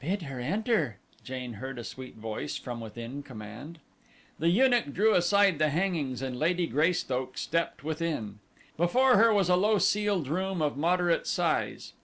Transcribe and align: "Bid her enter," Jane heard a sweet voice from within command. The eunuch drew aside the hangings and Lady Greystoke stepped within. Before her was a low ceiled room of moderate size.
"Bid 0.00 0.24
her 0.24 0.38
enter," 0.38 0.98
Jane 1.24 1.54
heard 1.54 1.78
a 1.78 1.82
sweet 1.84 2.16
voice 2.16 2.58
from 2.58 2.78
within 2.78 3.22
command. 3.22 3.78
The 4.38 4.50
eunuch 4.50 4.92
drew 4.92 5.14
aside 5.14 5.58
the 5.58 5.70
hangings 5.70 6.20
and 6.20 6.38
Lady 6.38 6.66
Greystoke 6.66 7.38
stepped 7.38 7.82
within. 7.82 8.40
Before 8.76 9.16
her 9.16 9.32
was 9.32 9.48
a 9.48 9.56
low 9.56 9.78
ceiled 9.78 10.28
room 10.28 10.60
of 10.60 10.76
moderate 10.76 11.26
size. 11.26 11.90